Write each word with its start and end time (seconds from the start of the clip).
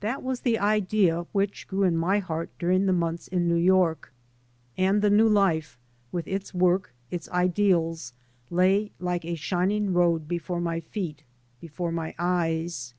That 0.00 0.22
was 0.22 0.40
the 0.40 0.58
idea 0.58 1.22
which 1.32 1.66
grew 1.66 1.84
in 1.84 1.96
my 1.96 2.18
heart 2.18 2.50
during 2.58 2.84
the 2.84 2.92
months 2.92 3.26
in 3.26 3.48
New 3.48 3.54
York. 3.54 4.12
And 4.76 5.00
the 5.00 5.08
new 5.08 5.26
life, 5.26 5.78
with 6.12 6.28
its 6.28 6.52
work, 6.52 6.92
its 7.10 7.26
ideals, 7.30 8.12
lay 8.50 8.92
like 9.00 9.24
a 9.24 9.34
shining 9.34 9.94
road 9.94 10.28
before 10.28 10.60
my 10.60 10.80
feet, 10.80 11.24
before 11.58 11.90
my 11.90 12.14
eyes. 12.18 12.92